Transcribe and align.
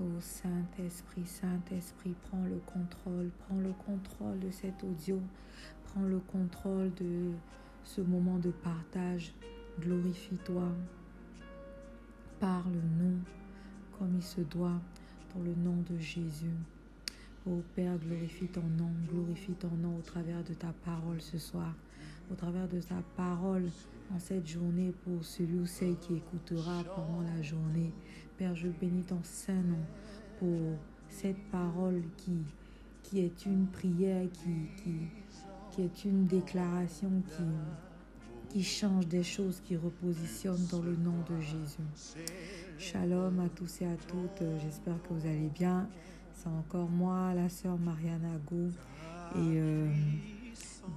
Oh 0.00 0.04
Saint-Esprit, 0.20 1.26
Saint-Esprit, 1.26 2.14
prends 2.28 2.44
le 2.44 2.60
contrôle, 2.66 3.30
prends 3.40 3.58
le 3.58 3.72
contrôle 3.86 4.38
de 4.40 4.50
cet 4.50 4.82
audio, 4.82 5.20
prends 5.84 6.02
le 6.02 6.18
contrôle 6.18 6.92
de 6.94 7.30
ce 7.84 8.00
moment 8.00 8.38
de 8.38 8.50
partage. 8.50 9.34
Glorifie-toi, 9.80 10.68
parle-nous 12.40 13.18
comme 13.98 14.16
il 14.16 14.22
se 14.22 14.40
doit 14.40 14.80
dans 15.34 15.42
le 15.42 15.54
nom 15.54 15.76
de 15.90 15.98
Jésus. 15.98 16.56
Ô 17.44 17.60
Père, 17.74 17.98
glorifie 17.98 18.46
ton 18.46 18.62
nom, 18.78 18.92
glorifie 19.10 19.54
ton 19.54 19.70
nom 19.82 19.96
au 19.96 20.02
travers 20.02 20.44
de 20.44 20.54
ta 20.54 20.72
parole 20.84 21.20
ce 21.20 21.38
soir, 21.38 21.74
au 22.30 22.36
travers 22.36 22.68
de 22.68 22.80
ta 22.80 23.02
parole 23.16 23.68
en 24.14 24.18
cette 24.20 24.46
journée 24.46 24.92
pour 25.02 25.24
celui 25.24 25.58
ou 25.58 25.66
celle 25.66 25.96
qui 25.96 26.14
écoutera 26.14 26.84
pendant 26.94 27.20
la 27.20 27.42
journée. 27.42 27.90
Père, 28.38 28.54
je 28.54 28.68
bénis 28.68 29.02
ton 29.02 29.18
saint 29.24 29.54
nom 29.54 29.84
pour 30.38 30.78
cette 31.08 31.42
parole 31.50 32.02
qui, 32.16 33.18
est 33.18 33.44
une 33.44 33.66
prière, 33.66 34.28
qui 35.72 35.82
est 35.82 36.04
une 36.04 36.26
déclaration 36.26 37.10
qui, 37.26 37.42
qui 38.50 38.62
change 38.62 39.08
des 39.08 39.24
choses, 39.24 39.60
qui 39.64 39.76
repositionne 39.76 40.64
dans 40.70 40.82
le 40.82 40.94
nom 40.94 41.16
de 41.28 41.40
Jésus. 41.40 42.22
Shalom 42.78 43.40
à 43.40 43.48
tous 43.48 43.80
et 43.80 43.86
à 43.86 43.96
toutes, 43.96 44.46
j'espère 44.62 45.02
que 45.02 45.12
vous 45.14 45.26
allez 45.26 45.50
bien. 45.52 45.88
C'est 46.34 46.48
encore 46.48 46.88
moi, 46.88 47.34
la 47.34 47.48
sœur 47.48 47.78
Mariana 47.78 48.36
Go. 48.50 48.68
Et 49.34 49.38
euh, 49.38 49.88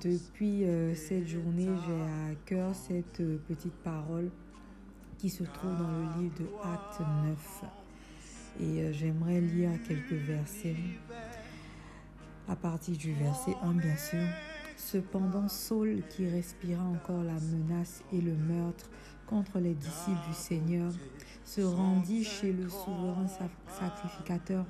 depuis 0.02 0.66
euh, 0.66 0.96
cette 0.96 1.28
journée, 1.28 1.70
j'ai 1.86 2.02
à 2.02 2.36
cœur 2.46 2.74
cette 2.74 3.20
euh, 3.22 3.38
petite 3.48 3.76
parole 3.84 4.30
qui 5.18 5.30
se 5.30 5.44
trouve 5.44 5.78
dans 5.78 5.92
le 5.92 6.22
livre 6.22 6.36
de 6.40 6.46
Acte 6.64 7.02
9. 7.26 7.64
Et 8.62 8.94
j'aimerais 8.94 9.42
lire 9.42 9.72
quelques 9.88 10.14
versets. 10.14 10.76
À 12.48 12.56
partir 12.56 12.96
du 12.96 13.14
verset 13.14 13.56
1, 13.64 13.74
bien 13.74 13.98
sûr. 13.98 14.26
Cependant, 14.78 15.48
Saul, 15.48 16.04
qui 16.10 16.28
respira 16.28 16.84
encore 16.84 17.24
la 17.24 17.34
menace 17.34 18.04
et 18.14 18.22
le 18.22 18.34
meurtre 18.34 18.90
contre 19.28 19.60
les 19.60 19.74
disciples 19.74 20.28
du 20.28 20.34
Seigneur, 20.34 20.92
se 21.44 21.62
rendit 21.62 22.24
chez 22.24 22.54
le 22.54 22.70
souverain 22.70 23.28
sacrificateur 23.68 24.66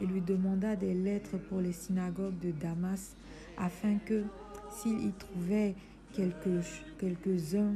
et 0.00 0.06
lui 0.06 0.20
demanda 0.20 0.76
des 0.76 0.94
lettres 0.94 1.38
pour 1.48 1.60
les 1.60 1.72
synagogues 1.72 2.38
de 2.38 2.50
Damas, 2.52 3.14
afin 3.56 3.98
que, 3.98 4.24
s'il 4.70 5.06
y 5.06 5.12
trouvait 5.12 5.74
quelques-uns, 6.12 7.74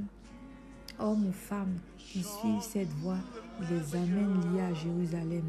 hommes 0.98 1.26
ou 1.26 1.32
femmes, 1.32 1.78
qui 1.98 2.22
suivent 2.22 2.62
cette 2.62 2.92
voie, 3.00 3.18
il 3.60 3.76
les 3.76 3.96
amène 3.96 4.40
liés 4.52 4.62
à 4.62 4.74
Jérusalem. 4.74 5.44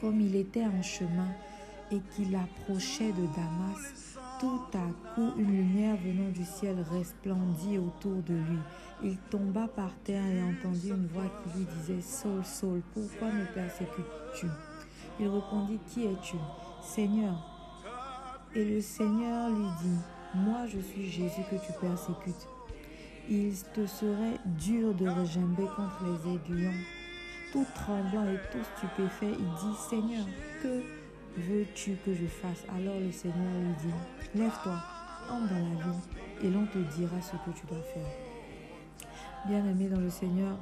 Comme 0.00 0.20
il 0.20 0.36
était 0.36 0.64
en 0.64 0.82
chemin 0.82 1.28
et 1.90 2.00
qu'il 2.14 2.34
approchait 2.34 3.12
de 3.12 3.26
Damas, 3.36 4.18
tout 4.40 4.60
à 4.74 5.14
coup 5.14 5.32
une 5.38 5.52
lumière 5.52 5.96
venant 5.96 6.30
du 6.30 6.44
ciel 6.44 6.76
resplendit 6.90 7.78
autour 7.78 8.22
de 8.22 8.34
lui. 8.34 8.58
Il 9.04 9.16
tomba 9.30 9.68
par 9.68 9.94
terre 10.04 10.26
et 10.26 10.42
entendit 10.42 10.88
une 10.90 11.06
voix 11.06 11.30
qui 11.42 11.58
lui 11.58 11.66
disait 11.78 12.00
Saul, 12.00 12.44
Saul, 12.44 12.82
pourquoi 12.92 13.28
me 13.32 13.44
persécutes-tu? 13.54 14.46
Il 15.20 15.28
répondit, 15.28 15.78
Qui 15.88 16.06
es-tu 16.06 16.36
Seigneur? 16.82 17.34
Et 18.54 18.64
le 18.64 18.80
Seigneur 18.80 19.50
lui 19.50 19.66
dit, 19.82 19.98
Moi 20.34 20.66
je 20.66 20.78
suis 20.80 21.10
Jésus 21.10 21.42
que 21.50 21.56
tu 21.56 21.72
persécutes. 21.80 22.48
Il 23.28 23.54
te 23.74 23.86
serait 23.86 24.38
dur 24.44 24.94
de 24.94 25.08
regimber 25.08 25.66
contre 25.76 26.04
les 26.04 26.34
aiguillons. 26.34 26.80
Tout 27.52 27.66
tremblant 27.74 28.24
et 28.24 28.38
tout 28.50 28.64
stupéfait, 28.76 29.32
il 29.38 29.44
dit, 29.44 29.76
Seigneur, 29.88 30.24
que 30.62 30.82
veux-tu 31.36 31.96
que 32.04 32.14
je 32.14 32.26
fasse? 32.26 32.64
Alors 32.76 32.98
le 32.98 33.12
Seigneur 33.12 33.52
lui 33.60 33.74
dit, 33.80 34.40
Lève-toi, 34.40 34.76
entre 35.30 35.48
dans 35.48 35.56
la 35.56 35.84
ville, 35.84 36.00
et 36.42 36.50
l'on 36.50 36.66
te 36.66 36.78
dira 36.96 37.20
ce 37.20 37.32
que 37.32 37.56
tu 37.56 37.66
dois 37.66 37.82
faire. 37.94 38.08
Bien-aimé 39.46 39.88
dans 39.88 40.00
le 40.00 40.10
Seigneur, 40.10 40.56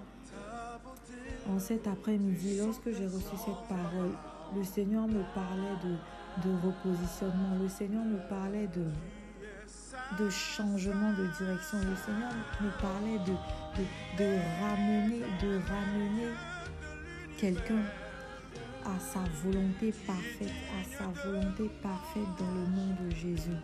en 1.48 1.58
cet 1.58 1.86
après-midi, 1.86 2.58
lorsque 2.58 2.90
j'ai 2.92 3.06
reçu 3.06 3.36
cette 3.36 3.68
parole, 3.68 4.12
le 4.56 4.64
Seigneur 4.64 5.06
me 5.06 5.22
parlait 5.34 5.76
de, 5.84 6.50
repositionnement. 6.66 7.56
Le 7.60 7.68
Seigneur 7.68 8.04
me 8.04 8.18
parlait 8.28 8.68
de, 8.68 10.30
changement 10.30 11.12
de 11.12 11.26
direction. 11.38 11.78
Le 11.78 11.96
Seigneur 11.96 12.30
me 12.60 12.70
parlait 12.80 13.18
de, 13.26 13.34
ramener, 14.60 15.20
de 15.40 15.60
ramener 15.68 16.32
quelqu'un 17.38 17.82
à 18.84 18.98
sa 18.98 19.20
volonté 19.44 19.92
parfaite, 20.06 20.52
à 20.78 20.84
sa 20.84 21.04
volonté 21.24 21.70
parfaite 21.82 22.28
dans 22.38 22.50
le 22.50 22.66
nom 22.76 22.96
de 23.04 23.14
Jésus. 23.14 23.56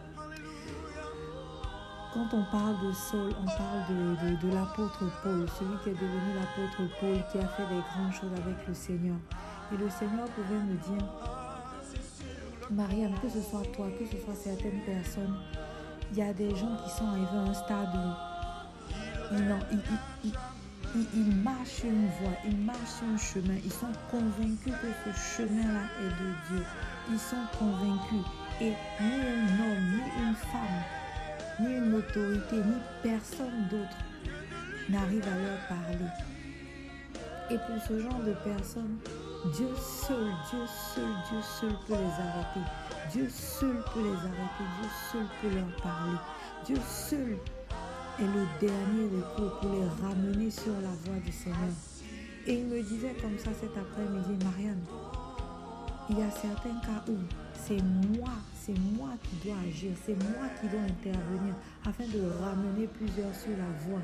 Quand 2.15 2.29
on 2.33 2.45
parle 2.51 2.87
de 2.87 2.93
Saul, 2.93 3.33
on 3.43 3.47
parle 3.47 3.85
de, 3.91 4.31
de, 4.31 4.47
de 4.47 4.55
l'apôtre 4.55 5.05
Paul, 5.23 5.47
celui 5.59 5.77
qui 5.83 5.91
est 5.91 6.01
devenu 6.01 6.35
l'apôtre 6.35 6.91
Paul, 6.99 7.23
qui 7.31 7.39
a 7.39 7.49
fait 7.49 7.67
des 7.75 7.81
grandes 7.81 8.13
choses 8.13 8.33
avec 8.33 8.67
le 8.67 8.73
Seigneur. 8.73 9.17
Et 9.73 9.77
le 9.77 9.91
Seigneur 9.91 10.27
pouvait 10.29 10.55
me 10.55 10.75
dire, 10.75 11.07
Marianne, 12.71 13.15
que 13.21 13.29
ce 13.29 13.41
soit 13.43 13.65
toi, 13.75 13.89
que 13.99 14.07
ce 14.07 14.23
soit 14.23 14.35
certaines 14.35 14.81
personnes, 14.83 15.37
il 16.13 16.19
y 16.19 16.23
a 16.23 16.33
des 16.33 16.55
gens 16.55 16.77
qui 16.85 16.91
sont 16.91 17.07
arrivés 17.07 17.37
à 17.37 17.51
un 17.51 17.55
stade 17.55 17.89
où 17.95 19.37
ils, 21.15 21.37
marchent 21.43 21.83
une 21.85 22.07
voie, 22.21 22.37
ils 22.45 22.57
marchent 22.57 23.03
un 23.03 23.19
chemin, 23.19 23.57
ils 23.65 23.73
sont 23.73 23.93
convaincus 24.11 24.73
que 24.73 25.11
ce 25.11 25.37
chemin-là 25.37 25.83
est 26.01 26.15
de 26.23 26.57
Dieu. 26.57 26.65
Ils 27.11 27.19
sont 27.19 27.45
convaincus. 27.59 28.25
Et 28.61 28.73
ni 29.01 29.21
un 29.21 29.47
homme, 29.61 29.85
ni 29.91 30.29
une 30.29 30.35
femme, 30.35 30.83
ni 31.61 31.75
une 31.75 31.95
autorité, 31.95 32.57
ni 32.57 32.77
personne 33.03 33.69
d'autre 33.71 33.99
n'arrive 34.89 35.25
à 35.25 35.37
leur 35.37 35.59
parler. 35.69 36.11
Et 37.51 37.59
pour 37.59 37.83
ce 37.87 38.01
genre 38.01 38.21
de 38.21 38.33
personnes, 38.45 38.99
Dieu 39.53 39.69
seul, 39.77 40.27
Dieu 40.51 40.67
seul, 40.67 41.05
Dieu 41.31 41.41
seul 41.43 41.73
peut 41.87 41.95
les 41.95 42.23
arrêter. 42.23 42.61
Dieu 43.13 43.29
seul 43.31 43.77
peut 43.95 44.03
les 44.03 44.17
arrêter. 44.17 44.65
Dieu 44.81 44.91
seul 45.13 45.27
peut 45.41 45.55
leur 45.55 45.83
parler. 45.83 46.19
Dieu 46.65 46.77
seul 46.89 47.39
est 48.19 48.23
le 48.23 48.47
dernier 48.61 49.09
recours 49.17 49.61
pour 49.61 49.71
les 49.71 49.87
ramener 50.03 50.51
sur 50.51 50.73
la 50.73 50.91
voie 51.05 51.21
du 51.25 51.31
Seigneur. 51.31 51.59
Et 52.47 52.55
il 52.55 52.67
me 52.67 52.83
disait 52.83 53.15
comme 53.21 53.39
ça 53.39 53.51
cet 53.61 53.77
après-midi, 53.77 54.45
Marianne, 54.45 54.83
il 56.11 56.19
y 56.19 56.23
a 56.23 56.31
certains 56.31 56.81
cas 56.81 57.05
où 57.09 57.17
c'est 57.55 57.83
moi, 57.83 58.31
c'est 58.55 58.79
moi 58.97 59.11
qui 59.23 59.49
dois 59.49 59.59
agir, 59.69 59.93
c'est 60.05 60.15
moi 60.15 60.49
qui 60.61 60.69
dois 60.69 60.81
intervenir 60.81 61.55
afin 61.85 62.05
de 62.05 62.31
ramener 62.43 62.87
plusieurs 62.87 63.35
sur 63.35 63.51
la 63.51 63.89
voie. 63.89 64.03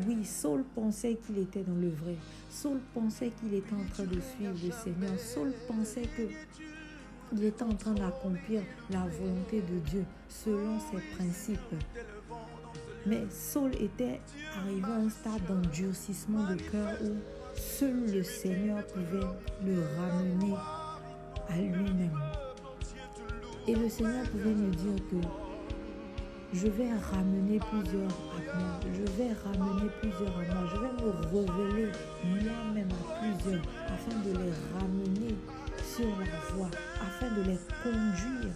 Oui, 0.00 0.24
Saul 0.24 0.64
pensait 0.74 1.16
qu'il 1.24 1.38
était 1.38 1.62
dans 1.62 1.76
le 1.76 1.88
vrai. 1.88 2.16
Saul 2.50 2.80
pensait 2.92 3.30
qu'il 3.30 3.54
était 3.54 3.74
en 3.74 3.84
train 3.92 4.04
de 4.04 4.20
suivre 4.20 4.54
le 4.64 4.72
Seigneur. 4.72 5.18
Saul 5.18 5.52
pensait 5.68 6.08
que 6.16 6.22
il 7.32 7.44
était 7.44 7.62
en 7.62 7.74
train 7.74 7.94
d'accomplir 7.94 8.62
la 8.90 9.06
volonté 9.06 9.62
de 9.62 9.78
Dieu 9.90 10.04
selon 10.28 10.78
ses 10.78 11.00
principes. 11.16 11.58
Mais 13.06 13.24
Saul 13.30 13.74
était 13.74 14.20
arrivé 14.56 14.84
à 14.84 14.96
un 14.96 15.08
stade 15.08 15.44
d'endurcissement 15.48 16.44
de 16.50 16.56
cœur 16.56 16.96
où 17.02 17.16
seul 17.56 18.12
le 18.12 18.22
Seigneur 18.22 18.84
pouvait 18.86 19.26
le 19.64 19.82
ramener 19.98 20.54
à 21.48 21.56
lui-même. 21.56 22.20
Et 23.66 23.74
le 23.74 23.88
Seigneur 23.88 24.28
pouvait 24.30 24.54
me 24.54 24.70
dire 24.70 24.96
que 25.10 25.16
je 26.54 26.68
vais 26.68 26.92
ramener 27.10 27.58
plusieurs 27.58 28.10
à 28.10 28.58
moi. 28.58 28.80
Je 28.84 29.02
vais 29.18 29.32
ramener 29.44 29.90
plusieurs 30.00 30.38
à 30.38 30.54
moi. 30.54 30.70
Je 30.70 30.76
vais 30.78 30.92
me 30.92 31.10
révéler 31.32 31.90
moi-même 32.24 32.88
à 32.92 33.18
plusieurs 33.18 33.62
afin 33.88 34.16
de 34.20 34.30
les 34.38 34.52
ramener 34.72 35.34
sur 35.84 36.06
la 36.06 36.54
voie, 36.54 36.70
afin 37.00 37.30
de 37.34 37.42
les 37.42 37.58
conduire 37.82 38.54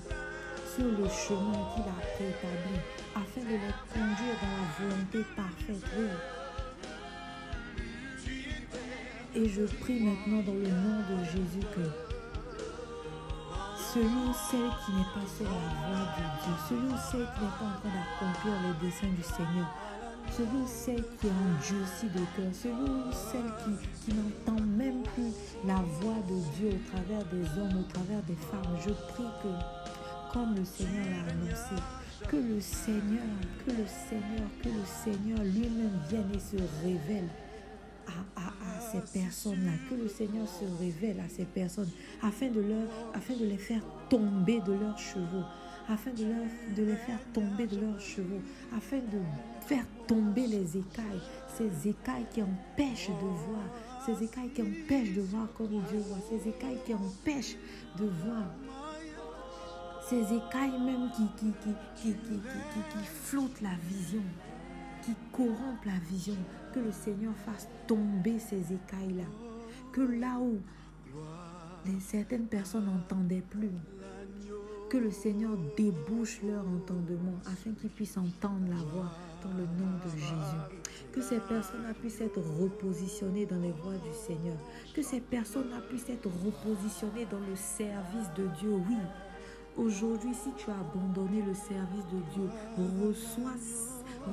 sur 0.75 0.85
le 0.85 1.09
chemin 1.09 1.59
qu'il 1.75 1.83
a 1.83 1.99
préétabli, 2.15 2.79
afin 3.17 3.41
de 3.41 3.57
les 3.65 3.75
conduire 3.93 4.37
dans 4.43 4.55
la 4.55 4.91
volonté 4.91 5.19
parfaite. 5.35 5.85
Et 9.35 9.49
je 9.49 9.63
prie 9.63 10.01
maintenant 10.01 10.43
dans 10.43 10.55
le 10.55 10.69
nom 10.69 11.01
de 11.11 11.25
Jésus 11.25 11.67
que 11.75 12.08
ou 13.97 14.33
celle 14.35 14.71
qui 14.85 14.93
n'est 14.93 15.13
pas 15.15 15.27
sur 15.27 15.45
la 15.45 15.51
voie 15.89 16.05
de 16.15 16.69
Dieu, 16.69 16.77
ou 16.77 16.97
celle 17.11 17.27
qui 17.35 17.41
n'est 17.41 17.57
pas 17.57 17.65
en 17.65 17.81
train 17.81 17.89
d'accomplir 17.89 18.55
les 18.63 18.87
desseins 18.87 19.15
du 19.17 19.23
Seigneur, 19.23 19.69
ou 20.39 20.67
celle 20.67 21.05
qui 21.17 21.27
est 21.27 21.31
endurci 21.31 22.07
de 22.07 22.23
cœur, 22.37 22.53
ou 22.79 23.13
celle 23.13 23.51
qui, 23.65 23.73
qui 24.05 24.15
n'entend 24.15 24.63
même 24.63 25.03
plus 25.15 25.33
la 25.67 25.77
voix 26.01 26.21
de 26.29 26.39
Dieu 26.57 26.71
au 26.77 26.91
travers 26.91 27.25
des 27.33 27.45
hommes, 27.59 27.81
au 27.81 27.93
travers 27.93 28.23
des 28.25 28.37
femmes, 28.37 28.77
je 28.85 28.91
prie 29.13 29.33
que, 29.43 30.33
comme 30.33 30.55
le 30.55 30.65
Seigneur 30.65 31.07
l'a 31.07 31.33
annoncé, 31.33 31.83
que 32.29 32.37
le 32.37 32.61
Seigneur, 32.61 33.25
que 33.65 33.71
le 33.71 33.87
Seigneur, 33.87 34.49
que 34.63 34.69
le 34.69 34.85
Seigneur 34.85 35.39
lui-même 35.39 35.99
vienne 36.11 36.31
et 36.35 36.39
se 36.39 36.57
révèle 36.85 37.29
à, 38.07 38.78
ces 38.93 39.21
personnes-là, 39.21 39.73
que 39.89 39.95
le 39.95 40.09
Seigneur 40.09 40.47
se 40.49 40.65
révèle 40.81 41.21
à 41.21 41.29
ces 41.29 41.45
personnes 41.45 41.91
afin 42.23 42.49
de, 42.49 42.61
leur, 42.61 42.89
afin 43.15 43.35
de 43.35 43.45
les 43.45 43.57
faire 43.59 43.83
tomber 44.09 44.61
de 44.61 44.73
leurs 44.73 44.99
chevaux, 44.99 45.45
afin 45.89 46.11
de, 46.13 46.25
leur, 46.25 46.77
de 46.77 46.83
les 46.83 46.97
faire 46.97 47.19
tomber 47.33 47.67
de 47.67 47.81
leurs 47.81 48.01
chevaux, 48.01 48.41
afin 48.77 48.99
de 48.99 49.21
faire 49.67 49.85
tomber 50.07 50.47
les 50.47 50.77
écailles, 50.77 51.23
ces 51.57 51.89
écailles 51.89 52.27
qui 52.33 52.43
empêchent 52.43 53.09
de 53.09 53.27
voir, 53.47 53.65
ces 54.07 54.25
écailles 54.25 54.51
qui 54.55 54.63
empêchent 54.63 55.15
de 55.15 55.23
voir 55.23 55.49
comme 55.55 55.69
Dieu 55.69 55.99
voit, 55.99 56.19
ces 56.31 56.49
écailles 56.49 56.79
qui 56.85 56.95
empêchent 56.95 57.57
de 57.99 58.05
voir, 58.05 58.45
ces 60.09 60.23
écailles 60.23 60.81
même 60.81 61.11
qui, 61.15 61.27
qui, 61.39 61.53
qui, 61.97 62.13
qui, 62.15 62.39
qui 62.39 63.05
floutent 63.05 63.61
la 63.61 63.75
vision, 63.89 64.23
qui 65.15 65.43
la 65.87 65.99
vision, 66.11 66.37
que 66.75 66.81
le 66.81 66.93
Seigneur 66.93 67.35
fasse 67.37 67.69
tomber 67.87 68.39
ces 68.39 68.73
écailles-là, 68.73 69.25
que 69.93 70.01
là 70.01 70.39
où 70.39 70.59
certaines 72.01 72.47
personnes 72.47 72.87
n'entendaient 72.87 73.45
plus, 73.49 73.71
que 74.91 74.97
le 74.97 75.11
Seigneur 75.11 75.57
débouche 75.77 76.41
leur 76.43 76.67
entendement 76.67 77.39
afin 77.47 77.73
qu'ils 77.73 77.91
puissent 77.91 78.17
entendre 78.17 78.69
la 78.71 78.77
voix 78.77 79.13
dans 79.43 79.51
le 79.51 79.65
nom 79.65 79.99
de 80.05 80.11
Jésus. 80.11 80.83
Que 81.13 81.21
ces 81.21 81.41
personnes-là 81.41 81.95
puissent 81.95 82.21
être 82.21 82.41
repositionnées 82.59 83.47
dans 83.47 83.61
les 83.61 83.73
voies 83.73 83.97
du 83.97 84.15
Seigneur. 84.27 84.57
Que 84.95 85.03
ces 85.03 85.21
personnes-là 85.21 85.81
puissent 85.89 86.09
être 86.09 86.29
repositionnées 86.45 87.27
dans 87.31 87.41
le 87.41 87.55
service 87.55 88.33
de 88.37 88.47
Dieu. 88.59 88.71
Oui, 88.89 88.97
aujourd'hui, 89.77 90.35
si 90.35 90.51
tu 90.57 90.71
as 90.71 90.79
abandonné 90.79 91.43
le 91.43 91.55
service 91.55 92.07
de 92.13 92.21
Dieu, 92.33 92.49
reçois 93.05 93.57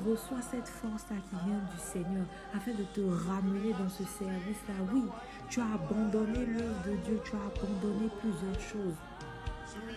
reçois 0.08 0.42
cette 0.42 0.68
force-là 0.68 1.16
qui 1.28 1.36
vient 1.46 1.60
du 1.70 1.78
Seigneur 1.78 2.26
afin 2.54 2.72
de 2.72 2.84
te 2.84 3.00
ramener 3.00 3.72
dans 3.72 3.88
ce 3.88 4.04
service-là. 4.04 4.74
Oui, 4.92 5.04
tu 5.48 5.60
as 5.60 5.74
abandonné 5.74 6.46
l'œuvre 6.46 6.82
de 6.86 6.96
Dieu, 7.04 7.20
tu 7.24 7.32
as 7.36 7.46
abandonné 7.46 8.08
plusieurs 8.20 8.60
choses. 8.60 8.96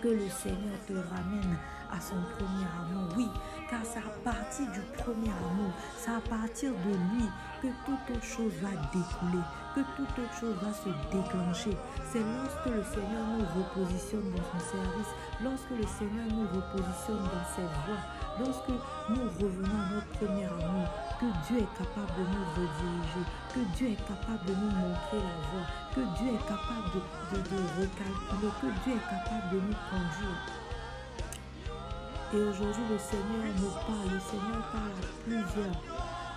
Que 0.02 0.08
le 0.08 0.28
Seigneur 0.28 0.78
te 0.86 0.92
ramène 0.92 1.56
à 1.92 2.00
son 2.00 2.16
premier 2.36 2.66
amour. 2.78 3.08
Oui, 3.16 3.28
car 3.68 3.80
c'est 3.84 3.98
à 3.98 4.10
partir 4.24 4.66
du 4.72 4.80
premier 4.96 5.30
amour, 5.30 5.72
c'est 5.96 6.10
à 6.10 6.20
partir 6.20 6.72
de 6.72 6.92
lui 7.14 7.26
que 7.62 7.68
toute 7.84 8.22
chose 8.22 8.52
va 8.62 8.70
découler, 8.92 9.44
que 9.74 9.80
toute 9.96 10.10
autre 10.18 10.34
chose 10.34 10.56
va 10.62 10.72
se 10.72 10.90
déclencher. 11.10 11.76
C'est 12.10 12.22
lorsque 12.22 12.66
le 12.66 12.82
Seigneur 12.82 13.24
nous 13.36 13.46
repositionne 13.54 14.30
dans 14.32 14.46
son 14.50 14.62
service, 14.64 15.12
lorsque 15.42 15.74
le 15.76 15.86
Seigneur 15.86 16.26
nous 16.32 16.48
repositionne 16.48 17.22
dans 17.22 17.46
cette 17.54 17.74
voie, 17.86 18.02
lorsque 18.38 18.74
nous 19.10 19.26
revenons 19.38 19.78
à 19.78 19.94
notre 19.94 20.12
premier 20.18 20.46
amour, 20.46 20.88
que 21.20 21.28
Dieu 21.46 21.58
est 21.60 21.74
capable 21.76 22.12
de 22.16 22.24
nous 22.32 22.46
rediriger, 22.56 23.24
que 23.52 23.60
Dieu 23.76 23.88
est 23.92 24.04
capable 24.08 24.44
de 24.46 24.54
nous 24.54 24.72
montrer 24.72 25.20
la 25.20 25.38
voie, 25.52 25.66
que 25.94 26.02
Dieu 26.16 26.32
est 26.32 26.46
capable 26.48 26.88
de, 26.96 27.38
de 27.44 27.60
recalculer, 27.76 28.50
que 28.60 28.70
Dieu 28.84 28.94
est 28.96 29.08
capable 29.10 29.48
de 29.52 29.60
nous 29.60 29.78
conduire. 29.90 30.40
Et 32.32 32.36
aujourd'hui, 32.36 32.86
le 32.88 32.98
Seigneur 32.98 33.42
nous 33.58 33.74
parle, 33.90 34.06
le 34.06 34.20
Seigneur 34.22 34.62
parle 34.70 34.94
à 35.02 35.10
plusieurs 35.26 35.74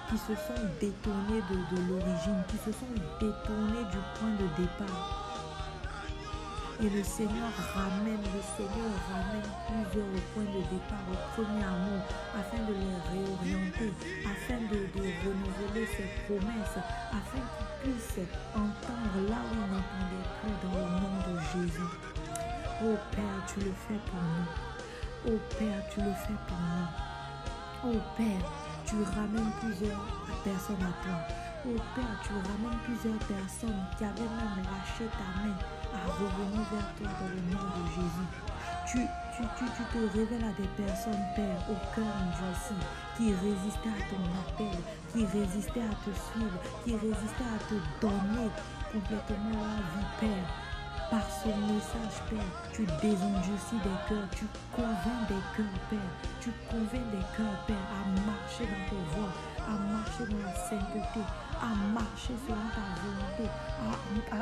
qui 0.10 0.18
se 0.18 0.34
sont 0.34 0.66
détournés 0.82 1.46
de, 1.54 1.78
l'origine, 1.86 2.42
qui 2.50 2.58
se 2.58 2.72
sont 2.74 2.90
détournés 3.22 3.86
du 3.94 4.02
point 4.18 4.34
de 4.42 4.50
départ. 4.58 5.22
Et 6.82 6.90
le 6.90 7.04
Seigneur 7.04 7.54
ramène, 7.78 8.26
le 8.26 8.42
Seigneur 8.58 8.90
ramène 9.06 9.46
plusieurs 9.70 10.10
au 10.10 10.22
point 10.34 10.50
de 10.50 10.66
départ, 10.74 11.06
au 11.14 11.18
premier 11.38 11.62
amour, 11.62 12.02
afin 12.42 12.58
de 12.66 12.74
les 12.74 12.98
réorienter, 13.14 13.94
afin 14.26 14.58
de, 14.74 14.90
de 14.98 15.06
renouveler 15.22 15.86
ses 15.94 16.10
promesses, 16.26 16.82
afin 17.14 17.38
qu'ils 17.38 17.94
puissent 17.94 18.26
entendre 18.58 19.30
là 19.30 19.38
où 19.46 19.54
ils 19.54 19.70
n'entendaient 19.70 20.30
plus 20.42 20.58
dans 20.66 20.74
le 20.74 20.90
nom 21.06 21.16
de 21.22 21.38
Jésus. 21.54 21.94
Oh 22.82 22.98
Père, 23.12 23.46
tu 23.46 23.60
le 23.60 23.74
fais 23.88 24.02
pour 24.10 24.20
nous. 24.20 24.73
Oh 25.26 25.40
Père, 25.58 25.80
tu 25.90 26.02
le 26.02 26.12
fais 26.12 26.36
pour 26.48 26.60
nous. 26.60 27.96
Oh 27.96 28.00
Père, 28.18 28.44
tu 28.86 28.96
ramènes 29.16 29.54
plusieurs 29.62 30.04
personnes 30.44 30.84
à 30.84 30.92
toi. 31.00 31.16
Oh 31.66 31.80
Père, 31.96 32.20
tu 32.22 32.34
ramènes 32.44 32.80
plusieurs 32.84 33.20
personnes 33.24 33.86
qui 33.98 34.04
avaient 34.04 34.20
même 34.20 34.60
lâché 34.68 35.08
ta 35.16 35.28
main 35.40 35.56
à 35.96 36.12
revenir 36.12 36.60
vers 36.68 36.92
toi 37.00 37.08
dans 37.08 37.32
le 37.32 37.40
nom 37.56 37.64
de 37.72 37.84
Jésus. 37.96 38.28
Tu, 38.86 39.00
te 39.00 40.18
révèles 40.18 40.44
à 40.44 40.52
des 40.60 40.68
personnes, 40.76 41.24
Père, 41.38 41.56
au 41.72 41.80
cœur 41.96 42.12
endurci, 42.20 42.76
qui 43.16 43.32
résistaient 43.32 43.96
à 43.96 44.04
ton 44.12 44.28
appel, 44.44 44.78
qui 45.14 45.24
résistaient 45.24 45.88
à 45.88 45.96
te 46.04 46.12
suivre, 46.12 46.60
qui 46.84 46.92
résistaient 47.00 47.48
à 47.48 47.64
te 47.64 47.76
donner 48.04 48.52
complètement 48.92 49.56
la 49.56 49.80
vie, 49.88 50.08
Père. 50.20 50.73
Par 51.14 51.30
ce 51.30 51.48
message, 51.48 52.18
Père, 52.28 52.74
tu 52.74 52.88
désendurcis 53.00 53.78
des 53.84 53.98
cœurs, 54.10 54.28
tu 54.32 54.46
convaincs 54.76 55.28
des 55.28 55.44
cœurs, 55.56 55.80
Père. 55.88 56.00
Tu 56.42 56.50
convaincs 56.68 57.12
des 57.12 57.26
cœurs, 57.38 57.60
Père, 57.68 57.88
à 57.94 58.10
marcher 58.26 58.66
dans 58.66 58.86
tes 58.90 59.04
voies, 59.14 59.30
à 59.62 59.78
marcher 59.94 60.26
dans 60.26 60.42
la 60.42 60.56
sainteté, 60.56 61.22
à 61.62 61.70
marcher 61.94 62.34
selon 62.48 62.66
ta 62.74 62.82
volonté, 62.98 63.46
à, 64.32 64.42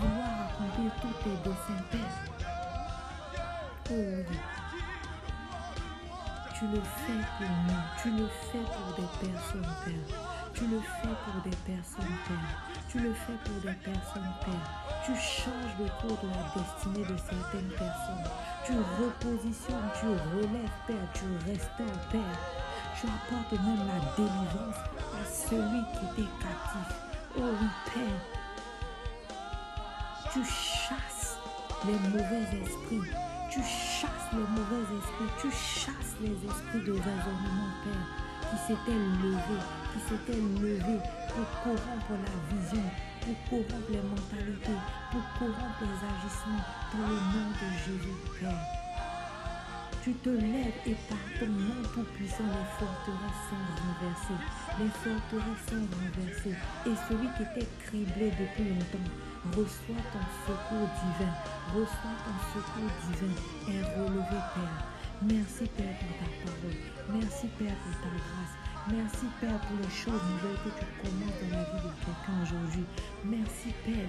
vouloir 0.00 0.34
accomplir 0.50 0.90
tous 1.00 1.14
tes 1.22 1.36
desseins, 1.48 1.84
Père. 1.92 2.14
Oh. 3.92 4.34
Tu 6.58 6.66
le 6.66 6.80
fais 6.80 7.22
pour 7.38 7.54
nous, 7.68 7.84
tu 8.02 8.10
le 8.10 8.26
fais 8.50 8.64
pour 8.66 8.88
des 8.96 9.08
personnes, 9.20 9.74
Père. 9.84 10.18
Tu 10.54 10.66
le 10.66 10.80
fais 10.80 11.14
pour 11.24 11.40
des 11.44 11.56
personnes, 11.56 12.16
Père. 12.26 12.79
Tu 12.90 12.98
le 12.98 13.14
fais 13.14 13.38
pour 13.44 13.54
des 13.62 13.76
personnes, 13.84 14.32
Père. 14.44 14.66
Tu 15.06 15.14
changes 15.14 15.76
le 15.78 15.86
cours 16.00 16.18
de 16.24 16.28
la 16.28 16.42
destinée 16.58 17.06
de 17.06 17.16
certaines 17.16 17.70
personnes. 17.78 18.26
Tu 18.66 18.72
repositionnes, 18.98 19.90
tu 20.00 20.06
relèves, 20.06 20.76
Père, 20.88 21.08
tu 21.14 21.24
restaures, 21.48 22.08
Père. 22.10 22.38
Tu 23.00 23.06
apportes 23.06 23.52
même 23.62 23.86
la 23.86 24.00
délivrance 24.16 24.82
à 25.14 25.24
celui 25.24 25.82
qui 25.92 26.04
était 26.20 26.30
captif. 26.42 26.88
Oh 27.38 27.42
oui, 27.60 27.68
Père. 27.94 28.20
Tu 30.32 30.40
chasses 30.44 31.38
les 31.86 31.98
mauvais 32.08 32.42
esprits. 32.60 33.06
Tu 33.52 33.60
chasses 33.60 34.30
les 34.32 34.38
mauvais 34.38 34.82
esprits. 34.98 35.32
Tu 35.40 35.50
chasses 35.52 36.16
les 36.20 36.34
esprits 36.34 36.84
de 36.84 36.92
raisonnement, 36.92 37.70
Père, 37.84 38.50
qui 38.50 38.56
s'étaient 38.66 38.98
levés, 39.22 39.64
qui 39.92 40.00
s'étaient 40.08 40.40
levés 40.60 41.00
pour 41.28 41.62
corrompre 41.62 42.10
la 42.10 42.56
vision, 42.56 42.79
pour 43.48 43.66
corrompre 43.66 43.90
les 43.90 44.02
mentalités, 44.02 44.80
pour 45.10 45.22
corrompre 45.38 45.82
les 45.82 46.00
agissements 46.02 46.64
dans 46.92 47.06
le 47.06 47.20
nom 47.30 47.48
de 47.54 47.68
Jésus, 47.84 48.16
Père. 48.40 48.80
Tu 50.02 50.12
te 50.14 50.30
lèves 50.30 50.80
et 50.86 50.96
par 51.08 51.20
ton 51.38 51.46
nom 51.46 51.82
tout-puissant, 51.94 52.48
les 52.48 52.68
forteresses 52.80 53.44
sont 53.52 53.66
renversées. 53.76 54.42
Les 54.80 54.88
forteresses 54.88 55.66
sont 55.68 55.86
renversées. 55.92 56.56
Et 56.86 56.96
celui 57.06 57.28
qui 57.36 57.42
était 57.42 57.68
criblé 57.84 58.32
depuis 58.32 58.70
longtemps 58.70 59.12
reçoit 59.52 60.04
ton 60.10 60.24
secours 60.46 60.88
divin. 61.04 61.32
Reçoit 61.74 62.16
ton 62.24 62.38
secours 62.48 62.92
divin 63.12 63.34
et 63.68 63.82
relevé, 63.94 64.40
Père. 64.54 64.80
Merci, 65.22 65.68
Père, 65.76 65.94
pour 66.00 66.16
ta 66.16 66.28
parole. 66.48 67.20
Merci, 67.20 67.46
Père, 67.58 67.76
pour 67.84 68.00
ta 68.00 68.08
grâce. 68.08 68.69
Merci 68.88 69.26
Père 69.40 69.60
pour 69.60 69.76
les 69.76 69.90
choses 69.90 70.22
nouvelles 70.30 70.58
que 70.64 70.70
tu 70.80 70.86
commences 71.02 71.38
dans 71.42 71.56
la 71.56 71.64
vie 71.64 71.86
de 71.86 71.92
quelqu'un 72.04 72.42
aujourd'hui. 72.42 72.84
Merci 73.24 73.68
Père 73.84 74.08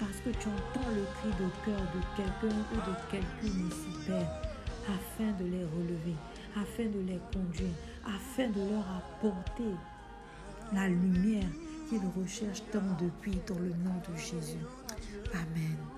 parce 0.00 0.18
que 0.18 0.30
tu 0.30 0.48
entends 0.48 0.88
le 0.90 1.04
cri 1.14 1.30
de 1.38 1.48
cœur 1.64 1.80
de 1.94 2.00
quelqu'un 2.16 2.56
ou 2.72 2.76
de 2.76 2.96
quelqu'une 3.10 3.68
ici 3.68 3.96
Père 4.06 4.28
afin 4.88 5.30
de 5.38 5.50
les 5.50 5.64
relever, 5.64 6.16
afin 6.56 6.84
de 6.84 7.00
les 7.06 7.20
conduire, 7.32 7.74
afin 8.04 8.48
de 8.48 8.60
leur 8.70 8.84
apporter 8.96 9.74
la 10.72 10.88
lumière 10.88 11.48
qu'ils 11.88 12.00
recherchent 12.20 12.64
tant 12.72 12.82
depuis 13.00 13.38
dans 13.46 13.58
le 13.58 13.70
nom 13.70 13.94
de 14.08 14.16
Jésus. 14.16 14.64
Amen. 15.32 15.97